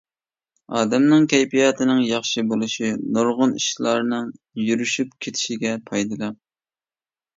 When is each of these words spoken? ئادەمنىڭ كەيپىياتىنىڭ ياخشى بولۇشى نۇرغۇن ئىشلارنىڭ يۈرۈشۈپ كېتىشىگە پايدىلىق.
ئادەمنىڭ 0.77 1.25
كەيپىياتىنىڭ 1.33 1.99
ياخشى 2.05 2.45
بولۇشى 2.53 2.89
نۇرغۇن 3.17 3.53
ئىشلارنىڭ 3.59 4.33
يۈرۈشۈپ 4.71 5.15
كېتىشىگە 5.27 5.75
پايدىلىق. 5.91 6.41